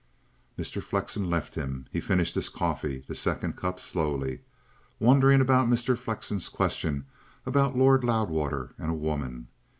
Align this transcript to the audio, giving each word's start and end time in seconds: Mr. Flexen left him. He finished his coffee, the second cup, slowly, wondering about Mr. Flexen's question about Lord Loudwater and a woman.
Mr. 0.57 0.81
Flexen 0.81 1.29
left 1.29 1.53
him. 1.53 1.85
He 1.91 2.01
finished 2.01 2.33
his 2.33 2.49
coffee, 2.49 3.03
the 3.07 3.13
second 3.13 3.55
cup, 3.55 3.79
slowly, 3.79 4.39
wondering 4.99 5.41
about 5.41 5.67
Mr. 5.69 5.95
Flexen's 5.95 6.49
question 6.49 7.05
about 7.45 7.77
Lord 7.77 8.03
Loudwater 8.03 8.73
and 8.79 8.89
a 8.89 8.95
woman. 8.95 9.49